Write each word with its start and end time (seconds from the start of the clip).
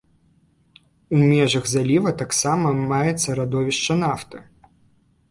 У 1.17 1.17
межах 1.31 1.67
заліва 1.73 2.13
таксама 2.21 2.71
маецца 2.93 3.35
радовішча 3.41 3.93
нафты. 4.05 4.37